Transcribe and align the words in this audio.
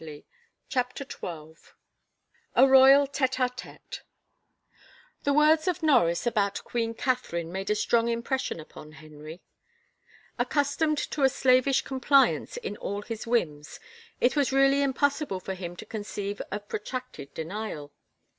130 0.01 0.27
CHAPTER 0.67 1.03
XII 1.03 1.61
A 2.55 2.65
ROYAL 2.65 3.05
TfiTE 3.09 3.39
X 3.39 3.61
TfeTE 3.61 3.99
M^^ 5.25 5.31
^HE 5.31 5.35
words 5.35 5.67
of 5.67 5.83
Norris 5.83 6.25
about 6.25 6.63
Queen 6.63 6.95
Catherine 6.95 7.43
M 7.49 7.51
C^ 7.51 7.53
made 7.53 7.69
a 7.69 7.75
strong 7.75 8.07
impression 8.07 8.59
upon 8.59 8.93
Henry. 8.93 9.43
Accus 10.39 10.75
^^^^ 10.77 10.79
tomed 10.79 10.97
to 11.11 11.21
a 11.21 11.29
slavish 11.29 11.83
compliance 11.83 12.57
in 12.57 12.77
all 12.77 13.03
his 13.03 13.27
whims 13.27 13.79
it 14.19 14.35
was 14.35 14.51
really 14.51 14.81
impossible 14.81 15.39
for 15.39 15.53
him 15.53 15.75
to 15.75 15.85
conceive 15.85 16.41
of 16.49 16.67
protracted 16.67 17.31
denial. 17.35 17.91